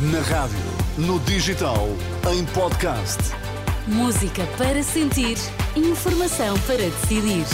Na 0.00 0.20
rádio, 0.20 0.56
no 0.96 1.18
digital, 1.18 1.88
em 2.32 2.44
podcast. 2.54 3.18
Música 3.88 4.46
para 4.56 4.80
sentir, 4.80 5.36
informação 5.74 6.56
para 6.60 6.76
decidir. 6.76 7.44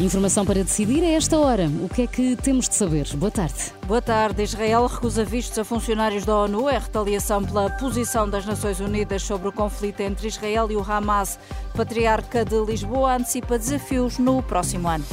Informação 0.00 0.46
para 0.46 0.62
decidir 0.62 1.02
a 1.02 1.08
esta 1.08 1.36
hora. 1.38 1.68
O 1.82 1.88
que 1.88 2.02
é 2.02 2.06
que 2.06 2.36
temos 2.36 2.68
de 2.68 2.76
saber? 2.76 3.08
Boa 3.16 3.32
tarde. 3.32 3.72
Boa 3.88 4.00
tarde. 4.00 4.44
Israel 4.44 4.86
recusa 4.86 5.24
vistos 5.24 5.58
a 5.58 5.64
funcionários 5.64 6.24
da 6.24 6.36
ONU. 6.36 6.68
É 6.68 6.78
retaliação 6.78 7.42
pela 7.42 7.68
posição 7.68 8.30
das 8.30 8.46
Nações 8.46 8.78
Unidas 8.78 9.24
sobre 9.24 9.48
o 9.48 9.52
conflito 9.52 10.02
entre 10.02 10.28
Israel 10.28 10.70
e 10.70 10.76
o 10.76 10.88
Hamas. 10.88 11.36
Patriarca 11.74 12.44
de 12.44 12.64
Lisboa 12.64 13.16
antecipa 13.16 13.58
desafios 13.58 14.18
no 14.18 14.40
próximo 14.40 14.86
ano. 14.86 15.04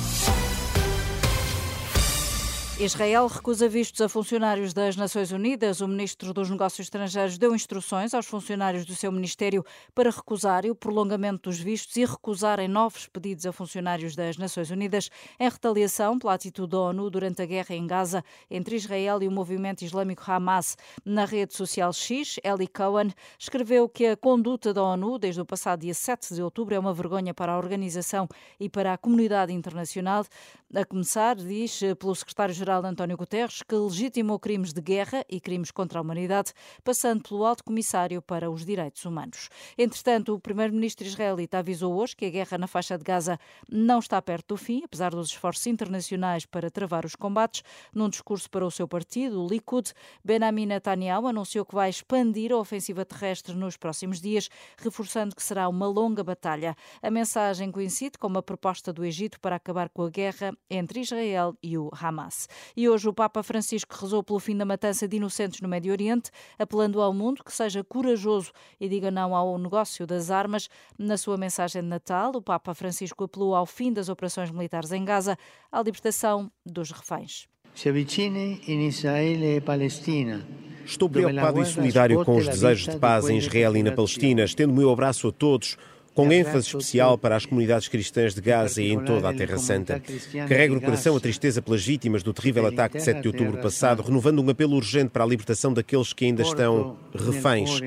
Israel 2.84 3.28
recusa 3.28 3.70
vistos 3.70 4.02
a 4.02 4.10
funcionários 4.10 4.74
das 4.74 4.96
Nações 4.96 5.32
Unidas. 5.32 5.82
O 5.82 5.88
ministro 5.88 6.34
dos 6.34 6.50
Negócios 6.50 6.88
Estrangeiros 6.88 7.38
deu 7.38 7.54
instruções 7.54 8.12
aos 8.12 8.26
funcionários 8.26 8.86
do 8.86 8.96
seu 8.96 9.12
ministério 9.12 9.64
para 9.94 10.10
recusarem 10.10 10.72
o 10.72 10.74
prolongamento 10.74 11.48
dos 11.48 11.60
vistos 11.60 11.96
e 11.96 12.04
recusarem 12.04 12.68
novos 12.68 13.06
pedidos 13.06 13.46
a 13.46 13.52
funcionários 13.52 14.16
das 14.16 14.36
Nações 14.36 14.72
Unidas 14.72 15.12
em 15.40 15.48
retaliação 15.48 16.18
pela 16.18 16.34
atitude 16.34 16.72
da 16.72 16.80
ONU 16.80 17.08
durante 17.12 17.44
a 17.44 17.46
guerra 17.46 17.76
em 17.76 17.86
Gaza 17.86 18.24
entre 18.50 18.76
Israel 18.76 19.22
e 19.22 19.28
o 19.28 19.32
movimento 19.32 19.84
islâmico 19.84 20.24
Hamas. 20.26 20.76
Na 21.06 21.26
rede 21.26 21.54
social 21.54 21.94
X, 21.94 22.40
Eli 22.44 22.68
Cohen 22.68 23.14
escreveu 23.38 23.88
que 23.88 24.08
a 24.08 24.18
conduta 24.18 24.74
da 24.74 24.82
ONU 24.82 25.20
desde 25.20 25.40
o 25.40 25.46
passado 25.46 25.82
dia 25.82 25.94
7 25.94 26.34
de 26.34 26.42
outubro 26.42 26.74
é 26.74 26.80
uma 26.80 26.96
vergonha 26.96 27.32
para 27.32 27.54
a 27.54 27.58
organização 27.60 28.28
e 28.60 28.68
para 28.68 28.92
a 28.94 28.98
comunidade 28.98 29.54
internacional. 29.54 30.26
A 30.74 30.86
começar, 30.86 31.36
diz, 31.36 31.82
pelo 32.00 32.16
secretário-geral 32.16 32.71
António 32.80 33.18
Guterres, 33.18 33.62
que 33.62 33.76
legitimou 33.76 34.40
crimes 34.40 34.72
de 34.72 34.82
guerra 34.82 35.26
e 35.30 35.42
crimes 35.42 35.72
contra 35.72 36.00
a 36.00 36.02
humanidade, 36.02 36.54
passando 36.84 37.22
pelo 37.24 37.46
Alto 37.46 37.64
Comissário 37.64 38.22
para 38.22 38.50
os 38.50 38.66
Direitos 38.66 39.04
Humanos. 39.04 39.50
Entretanto, 39.78 40.34
o 40.34 40.40
primeiro-ministro 40.40 41.06
israelita 41.06 41.60
avisou 41.60 41.94
hoje 41.94 42.16
que 42.16 42.26
a 42.26 42.30
guerra 42.30 42.58
na 42.58 42.68
faixa 42.68 42.98
de 42.98 43.04
Gaza 43.04 43.38
não 43.70 44.00
está 44.00 44.22
perto 44.22 44.56
do 44.56 44.58
fim, 44.58 44.84
apesar 44.86 45.12
dos 45.12 45.30
esforços 45.30 45.68
internacionais 45.68 46.46
para 46.46 46.72
travar 46.72 47.06
os 47.06 47.16
combates. 47.16 47.64
Num 47.94 48.10
discurso 48.10 48.50
para 48.50 48.66
o 48.66 48.72
seu 48.72 48.88
partido, 48.88 49.44
o 49.44 49.48
Likud, 49.48 49.92
Benjamin 50.24 50.68
Netanyahu 50.68 51.28
anunciou 51.28 51.66
que 51.66 51.76
vai 51.76 51.90
expandir 51.90 52.52
a 52.52 52.58
ofensiva 52.58 53.04
terrestre 53.04 53.54
nos 53.54 53.76
próximos 53.76 54.22
dias, 54.22 54.50
reforçando 54.78 55.36
que 55.36 55.44
será 55.44 55.68
uma 55.68 55.88
longa 55.88 56.24
batalha. 56.24 56.76
A 57.02 57.12
mensagem 57.12 57.72
coincide 57.72 58.18
com 58.18 58.28
uma 58.28 58.42
proposta 58.42 58.94
do 58.94 59.04
Egito 59.04 59.40
para 59.40 59.56
acabar 59.56 59.90
com 59.90 60.04
a 60.04 60.10
guerra 60.10 60.54
entre 60.70 61.02
Israel 61.02 61.56
e 61.62 61.78
o 61.78 61.90
Hamas. 61.92 62.48
E 62.76 62.88
hoje 62.90 63.08
o 63.08 63.14
Papa 63.14 63.44
Francisco 63.44 63.96
rezou 64.00 64.24
pelo 64.24 64.40
fim 64.40 64.56
da 64.56 64.66
matança 64.66 65.08
de 65.08 65.18
inocentes 65.18 65.62
no 65.62 65.68
Médio 65.68 65.92
Oriente, 65.92 66.32
apelando 66.58 67.02
ao 67.02 67.14
mundo 67.14 67.44
que 67.44 67.54
seja 67.54 67.84
corajoso 67.84 68.52
e 68.80 68.88
diga 68.88 69.12
não 69.12 69.36
ao 69.36 69.58
negócio 69.58 70.06
das 70.08 70.32
armas. 70.32 70.70
Na 70.98 71.18
sua 71.18 71.38
mensagem 71.38 71.82
de 71.82 71.88
Natal, 71.88 72.32
o 72.36 72.42
Papa 72.42 72.74
Francisco 72.74 73.24
apelou 73.24 73.56
ao 73.56 73.66
fim 73.66 73.92
das 73.92 74.10
operações 74.10 74.52
militares 74.52 74.92
em 74.92 75.04
Gaza, 75.04 75.38
à 75.72 75.82
libertação 75.82 76.52
dos 76.66 76.92
reféns. 76.92 77.48
Se 77.74 77.90
avicine 77.90 78.62
in 78.68 78.88
Israele 78.88 79.58
e 79.58 79.62
Palestina. 79.62 80.46
Estou 80.86 81.10
preocupado 81.10 81.62
e 81.62 81.66
solidário 81.66 82.26
com 82.26 82.36
os 82.36 82.48
desejos 82.48 82.94
de 82.94 83.00
paz 83.00 83.30
em 83.30 83.38
Israel 83.38 83.78
e 83.78 83.84
na 83.84 83.92
Palestina, 83.92 84.44
estendo 84.44 84.74
o 84.74 84.76
meu 84.76 84.92
abraço 84.92 85.28
a 85.28 85.32
todos 85.32 85.78
com 86.14 86.32
ênfase 86.32 86.68
especial 86.68 87.18
para 87.18 87.36
as 87.36 87.46
comunidades 87.46 87.88
cristãs 87.88 88.36
de 88.36 88.42
Gaza 88.42 88.82
e 88.82 88.92
em 88.92 89.00
toda 89.00 89.30
a 89.30 89.34
Terra 89.34 89.58
Santa. 89.58 90.02
Carrego 90.48 90.76
no 90.76 90.82
coração 90.82 91.16
a 91.16 91.20
tristeza 91.20 91.62
pelas 91.62 91.86
vítimas 91.86 92.22
do 92.22 92.34
terrível 92.34 92.66
ataque 92.66 92.98
de 92.98 93.04
7 93.04 93.22
de 93.22 93.28
outubro 93.30 93.58
passado, 93.60 94.02
renovando 94.02 94.42
um 94.42 94.50
apelo 94.50 94.76
urgente 94.76 95.10
para 95.10 95.24
a 95.24 95.28
libertação 95.28 95.74
daqueles 95.74 96.14
que 96.14 96.26
ainda 96.26 96.42
estão 96.42 96.98
reféns. 97.14 97.82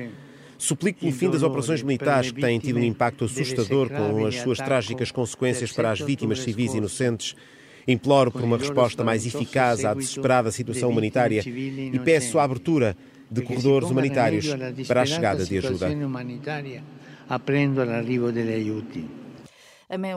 Suplico 0.57 1.01
pelo 1.01 1.11
fim 1.11 1.29
das 1.29 1.43
operações 1.43 1.83
militares 1.83 2.31
que 2.31 2.41
têm 2.41 2.59
tido 2.59 2.79
um 2.79 2.83
impacto 2.83 3.25
assustador 3.25 3.89
com 3.89 4.25
as 4.25 4.35
suas 4.35 4.57
trágicas 4.57 5.11
consequências 5.11 5.71
para 5.71 5.91
as 5.91 5.99
vítimas 5.99 6.39
civis 6.39 6.73
inocentes. 6.73 7.35
Imploro 7.87 8.31
por 8.31 8.41
uma 8.41 8.57
resposta 8.57 9.03
mais 9.03 9.27
eficaz 9.27 9.85
à 9.85 9.93
desesperada 9.93 10.49
situação 10.49 10.89
humanitária 10.89 11.43
e 11.45 11.99
peço 12.03 12.39
a 12.39 12.43
abertura 12.43 12.97
de 13.29 13.41
corredores 13.41 13.89
humanitários 13.91 14.47
para 14.87 15.03
a 15.03 15.05
chegada 15.05 15.45
de 15.45 15.57
ajuda 15.59 15.89
aprendo 17.27 17.83
l'arrivo 17.83 18.31
degli 18.31 18.51
aiuti 18.51 19.24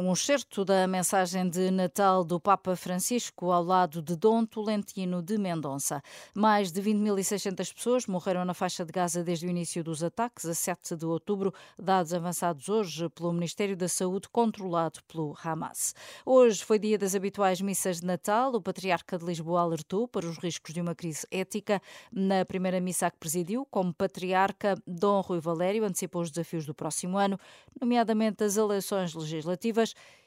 um 0.01 0.13
excerto 0.13 0.65
da 0.65 0.87
mensagem 0.87 1.49
de 1.49 1.71
Natal 1.71 2.25
do 2.25 2.41
Papa 2.41 2.75
Francisco 2.75 3.51
ao 3.51 3.63
lado 3.63 4.01
de 4.01 4.17
Dom 4.17 4.47
Tolentino 4.47 5.23
de 5.23 5.37
Mendonça. 5.37 6.03
Mais 6.35 6.73
de 6.73 6.81
20.600 6.81 7.75
pessoas 7.75 8.07
morreram 8.07 8.47
na 8.47 8.55
faixa 8.55 8.83
de 8.85 8.91
Gaza 8.91 9.23
desde 9.23 9.47
o 9.47 9.51
início 9.51 9.85
dos 9.85 10.03
ataques, 10.03 10.47
a 10.47 10.55
7 10.55 10.97
de 10.97 11.05
outubro, 11.05 11.53
dados 11.79 12.15
avançados 12.15 12.69
hoje 12.71 13.11
pelo 13.11 13.31
Ministério 13.31 13.77
da 13.77 13.89
Saúde, 13.89 14.29
controlado 14.31 15.01
pelo 15.07 15.37
Hamas. 15.45 15.95
Hoje 16.25 16.65
foi 16.65 16.79
dia 16.79 16.97
das 16.97 17.15
habituais 17.15 17.61
missas 17.61 18.01
de 18.01 18.07
Natal. 18.07 18.55
O 18.55 18.63
Patriarca 18.63 19.19
de 19.19 19.25
Lisboa 19.27 19.61
alertou 19.61 20.09
para 20.09 20.27
os 20.27 20.39
riscos 20.39 20.73
de 20.73 20.81
uma 20.81 20.95
crise 20.95 21.27
ética. 21.31 21.81
Na 22.11 22.43
primeira 22.45 22.81
missa 22.81 23.11
que 23.11 23.19
presidiu, 23.19 23.67
como 23.71 23.93
Patriarca, 23.93 24.77
Dom 24.87 25.21
Rui 25.21 25.41
Valério 25.41 25.85
antecipou 25.85 26.23
os 26.23 26.31
desafios 26.31 26.65
do 26.65 26.75
próximo 26.75 27.19
ano, 27.19 27.39
nomeadamente 27.79 28.43
as 28.43 28.57
eleições 28.57 29.15
legislativas 29.15 29.58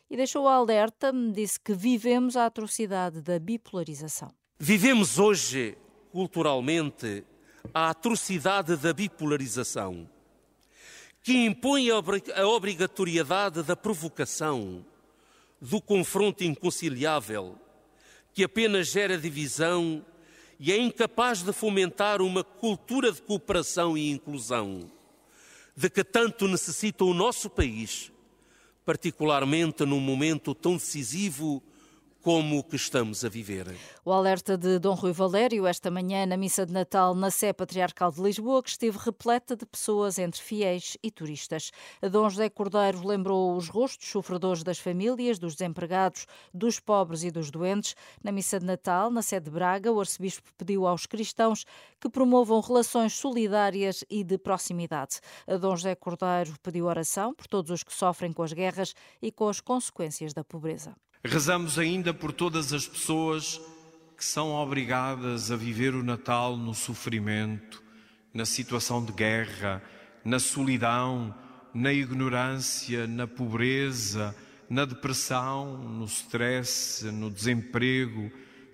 e 0.09 0.17
deixou 0.17 0.47
alerta, 0.47 1.13
disse 1.33 1.59
que 1.59 1.73
vivemos 1.73 2.35
a 2.35 2.45
atrocidade 2.45 3.21
da 3.21 3.39
bipolarização. 3.39 4.29
Vivemos 4.59 5.17
hoje, 5.17 5.77
culturalmente, 6.11 7.23
a 7.73 7.89
atrocidade 7.89 8.75
da 8.75 8.91
bipolarização, 8.91 10.09
que 11.23 11.45
impõe 11.45 11.89
a 11.89 12.47
obrigatoriedade 12.47 13.63
da 13.63 13.75
provocação, 13.75 14.85
do 15.61 15.79
confronto 15.79 16.43
inconciliável, 16.43 17.55
que 18.33 18.43
apenas 18.43 18.87
gera 18.87 19.17
divisão 19.17 20.05
e 20.59 20.71
é 20.71 20.77
incapaz 20.77 21.41
de 21.41 21.53
fomentar 21.53 22.21
uma 22.21 22.43
cultura 22.43 23.11
de 23.11 23.21
cooperação 23.21 23.97
e 23.97 24.11
inclusão, 24.11 24.91
de 25.75 25.89
que 25.89 26.03
tanto 26.03 26.47
necessita 26.47 27.03
o 27.03 27.13
nosso 27.13 27.49
país 27.49 28.11
particularmente 28.91 29.85
num 29.85 30.01
momento 30.01 30.53
tão 30.53 30.73
decisivo 30.73 31.63
como 32.21 32.59
o 32.59 32.63
que 32.63 32.75
estamos 32.75 33.25
a 33.25 33.29
viver. 33.29 33.75
O 34.05 34.11
alerta 34.11 34.55
de 34.55 34.77
Dom 34.77 34.93
Rui 34.93 35.11
Valério 35.11 35.65
esta 35.65 35.89
manhã 35.89 36.25
na 36.25 36.37
missa 36.37 36.65
de 36.65 36.71
Natal 36.71 37.15
na 37.15 37.31
Sé 37.31 37.51
Patriarcal 37.51 38.11
de 38.11 38.21
Lisboa, 38.21 38.61
que 38.61 38.69
esteve 38.69 38.97
repleta 38.99 39.55
de 39.55 39.65
pessoas 39.65 40.19
entre 40.19 40.39
fiéis 40.39 40.97
e 41.01 41.09
turistas. 41.09 41.71
Dom 41.99 42.29
José 42.29 42.47
Cordeiro 42.49 43.05
lembrou 43.05 43.55
os 43.55 43.69
rostos 43.69 44.07
sofredores 44.07 44.63
das 44.63 44.77
famílias, 44.77 45.39
dos 45.39 45.55
desempregados, 45.55 46.27
dos 46.53 46.79
pobres 46.79 47.23
e 47.23 47.31
dos 47.31 47.49
doentes. 47.49 47.95
Na 48.23 48.31
missa 48.31 48.59
de 48.59 48.65
Natal, 48.65 49.09
na 49.09 49.23
Sé 49.23 49.39
de 49.39 49.49
Braga, 49.49 49.91
o 49.91 49.99
arcebispo 49.99 50.51
pediu 50.55 50.85
aos 50.85 51.07
cristãos 51.07 51.65
que 51.99 52.09
promovam 52.09 52.59
relações 52.61 53.13
solidárias 53.13 54.03
e 54.09 54.23
de 54.23 54.37
proximidade. 54.37 55.19
Dom 55.59 55.75
José 55.75 55.95
Cordeiro 55.95 56.53
pediu 56.61 56.85
oração 56.85 57.33
por 57.33 57.47
todos 57.47 57.71
os 57.71 57.83
que 57.83 57.93
sofrem 57.93 58.31
com 58.31 58.43
as 58.43 58.53
guerras 58.53 58.93
e 59.21 59.31
com 59.31 59.49
as 59.49 59.59
consequências 59.59 60.33
da 60.33 60.43
pobreza. 60.43 60.95
Rezamos 61.23 61.77
ainda 61.77 62.15
por 62.15 62.31
todas 62.31 62.73
as 62.73 62.87
pessoas 62.87 63.61
que 64.17 64.25
são 64.25 64.53
obrigadas 64.53 65.51
a 65.51 65.55
viver 65.55 65.93
o 65.93 66.01
Natal 66.01 66.57
no 66.57 66.73
sofrimento, 66.73 67.83
na 68.33 68.43
situação 68.43 69.05
de 69.05 69.11
guerra, 69.11 69.83
na 70.25 70.39
solidão, 70.39 71.31
na 71.75 71.93
ignorância, 71.93 73.05
na 73.05 73.27
pobreza, 73.27 74.35
na 74.67 74.83
depressão, 74.83 75.77
no 75.77 76.05
stress, 76.05 77.05
no 77.11 77.29
desemprego, 77.29 78.31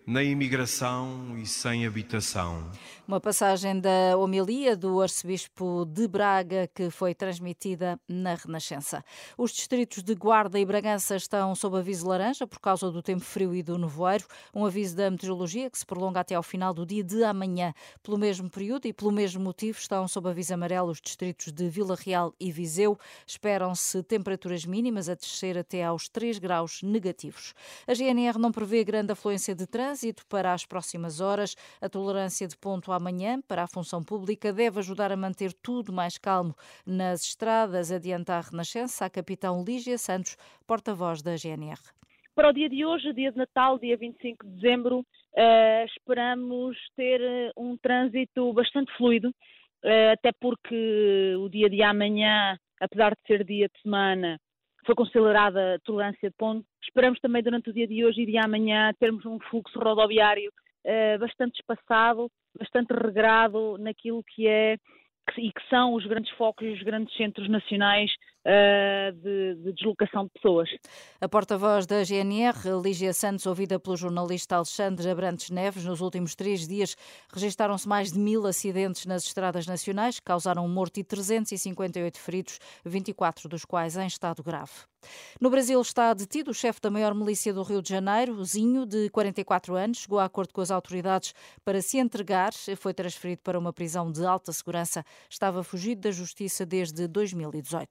na 0.08 0.24
imigração 0.24 1.38
e 1.38 1.46
sem 1.46 1.86
habitação. 1.86 2.64
Uma 3.06 3.20
passagem 3.20 3.78
da 3.78 4.18
homilia 4.18 4.76
do 4.76 5.02
arcebispo 5.02 5.86
de 5.86 6.08
Braga 6.08 6.70
que 6.74 6.90
foi 6.90 7.14
transmitida 7.14 8.00
na 8.08 8.36
Renascença. 8.36 9.04
Os 9.38 9.52
distritos 9.52 10.02
de 10.04 10.16
Guarda 10.16 10.58
e 10.58 10.66
Bragança 10.66 11.18
estão 11.18 11.54
sob 11.56 11.78
aviso 11.78 12.08
laranja 12.08 12.48
por 12.48 12.60
causa 12.60 12.90
do 12.90 13.02
tempo 13.02 13.22
frio 13.22 13.54
e 13.54 13.62
do 13.62 13.78
nevoeiro, 13.78 14.26
um 14.54 14.66
aviso 14.66 14.96
da 14.96 15.12
meteorologia 15.12 15.70
que 15.70 15.78
se 15.78 15.86
prolonga 15.86 16.22
até 16.22 16.36
ao 16.36 16.44
final 16.44 16.74
do 16.74 16.86
dia 16.86 17.04
de 17.04 17.24
amanhã. 17.26 17.74
Pelo 18.02 18.18
mesmo 18.18 18.50
período 18.50 18.86
e 18.86 18.94
pelo 18.94 19.12
mesmo 19.12 19.44
motivo 19.44 19.78
estão 19.78 20.08
sob 20.08 20.30
aviso 20.30 20.54
amarelo 20.54 20.90
os 20.90 21.02
distritos 21.02 21.52
de 21.52 21.68
Vila 21.68 21.98
Real 22.00 22.34
e 22.40 22.50
Viseu. 22.50 22.98
Esperam-se 23.26 24.02
temperaturas 24.04 24.66
mínimas 24.66 25.10
a 25.10 25.16
descer 25.16 25.58
até 25.58 25.84
aos 25.84 26.08
3 26.08 26.40
graus 26.40 26.82
negativos. 26.82 27.54
A 27.86 27.94
GNR 27.94 28.38
não 28.38 28.54
prevê 28.54 28.86
grande 28.86 29.12
afluência 29.12 29.54
de 29.54 29.68
trânsito 29.68 29.97
para 30.30 30.54
as 30.54 30.66
próximas 30.66 31.20
horas. 31.20 31.56
A 31.82 31.90
tolerância 31.90 32.48
de 32.48 32.58
ponto 32.58 32.92
amanhã 32.92 33.42
para 33.42 33.64
a 33.64 33.68
função 33.68 34.04
pública 34.04 34.54
deve 34.54 34.80
ajudar 34.80 35.12
a 35.12 35.18
manter 35.18 35.54
tudo 35.54 35.92
mais 35.92 36.18
calmo 36.18 36.56
nas 36.86 37.24
estradas, 37.24 37.92
adianta 37.92 38.36
a 38.36 38.42
Renascença 38.42 39.06
a 39.06 39.10
capitão 39.10 39.64
Lígia 39.64 39.98
Santos, 39.98 40.38
porta-voz 40.66 41.22
da 41.22 41.36
GNR. 41.36 41.80
Para 42.36 42.50
o 42.50 42.54
dia 42.54 42.70
de 42.70 42.86
hoje, 42.86 43.14
dia 43.14 43.32
de 43.32 43.38
Natal, 43.38 43.80
dia 43.80 43.98
25 43.98 44.46
de 44.46 44.54
dezembro, 44.54 45.00
uh, 45.00 45.86
esperamos 45.88 46.78
ter 46.96 47.20
um 47.58 47.76
trânsito 47.78 48.54
bastante 48.54 48.96
fluido, 48.96 49.30
uh, 49.30 50.12
até 50.14 50.32
porque 50.40 51.36
o 51.40 51.50
dia 51.50 51.68
de 51.68 51.82
amanhã, 51.82 52.56
apesar 52.80 53.16
de 53.16 53.22
ser 53.26 53.44
dia 53.44 53.68
de 53.68 53.82
semana, 53.82 54.40
foi 54.88 54.96
considerada 54.96 55.80
tolerância 55.84 56.30
de 56.30 56.36
ponto. 56.38 56.66
Esperamos 56.82 57.20
também 57.20 57.44
durante 57.44 57.70
o 57.70 57.74
dia 57.74 57.86
de 57.86 58.06
hoje 58.06 58.22
e 58.22 58.26
de 58.26 58.38
amanhã 58.38 58.94
termos 58.98 59.26
um 59.26 59.38
fluxo 59.38 59.78
rodoviário 59.78 60.50
uh, 60.50 61.20
bastante 61.20 61.60
espaçado, 61.60 62.32
bastante 62.58 62.94
regrado 62.94 63.78
naquilo 63.78 64.24
que 64.24 64.48
é 64.48 64.78
e 65.38 65.52
que 65.52 65.70
são 65.70 65.94
os 65.94 66.06
grandes 66.06 66.32
focos 66.38 66.66
e 66.66 66.72
os 66.72 66.82
grandes 66.82 67.14
centros 67.18 67.50
nacionais 67.50 68.10
uh, 68.48 69.12
de, 69.12 69.56
de, 69.56 69.74
deslocação 69.74 70.24
de 70.24 70.32
pessoas. 70.32 70.70
A 71.20 71.28
porta-voz 71.28 71.86
da 71.86 72.04
GNR, 72.04 72.82
Lígia 72.82 73.14
Santos, 73.14 73.46
ouvida 73.46 73.80
pelo 73.80 73.98
jornalista 73.98 74.56
Alexandre 74.56 75.10
Abrantes 75.10 75.50
Neves, 75.50 75.84
nos 75.84 76.02
últimos 76.02 76.36
três 76.36 76.68
dias 76.68 76.96
registaram-se 77.34 77.88
mais 77.88 78.12
de 78.12 78.20
mil 78.20 78.46
acidentes 78.48 79.06
nas 79.06 79.24
estradas 79.24 79.68
nacionais, 79.68 80.20
causaram 80.20 80.68
morto 80.68 81.00
e 81.00 81.04
358 81.04 82.18
feridos, 82.18 82.60
24 82.86 83.50
dos 83.50 83.66
quais 83.66 83.98
em 83.98 84.08
estado 84.08 84.42
grave. 84.42 84.72
No 85.40 85.50
Brasil 85.50 85.80
está 85.82 86.14
detido 86.14 86.52
o 86.52 86.54
chefe 86.54 86.82
da 86.82 86.90
maior 86.90 87.14
milícia 87.14 87.54
do 87.54 87.64
Rio 87.64 87.82
de 87.82 87.90
Janeiro, 87.90 88.44
Zinho, 88.44 88.86
de 88.86 89.10
44 89.10 89.76
anos. 89.76 90.00
Chegou 90.00 90.20
a 90.20 90.26
acordo 90.26 90.54
com 90.54 90.62
as 90.62 90.72
autoridades 90.72 91.34
para 91.64 91.82
se 91.82 91.98
entregar. 91.98 92.52
Foi 92.78 92.94
transferido 92.94 93.42
para 93.44 93.58
uma 93.58 93.72
prisão 93.72 94.12
de 94.12 94.26
alta 94.26 94.52
segurança. 94.52 95.04
Estava 95.30 95.64
fugido 95.64 96.02
da 96.02 96.12
justiça 96.12 96.66
desde 96.66 97.08
2018. 97.08 97.88